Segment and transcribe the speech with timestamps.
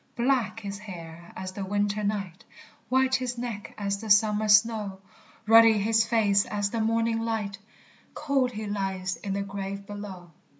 [0.15, 2.43] _Black his hair as the winter night,
[2.89, 4.97] White his neck as the summer snow,
[5.45, 7.59] Ruddy his face as the morning light;
[8.15, 10.31] Cold he lies in the grave below.